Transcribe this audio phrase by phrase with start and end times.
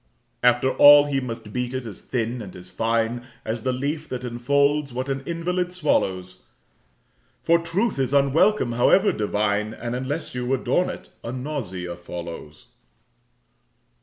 [0.41, 4.23] After all he must beat it as thin and as fine As the leaf that
[4.23, 6.41] enfolds what an invalid swallows,
[7.43, 12.65] For truth is unwelcome, however divine, And unless you adorn it, a nausea follows.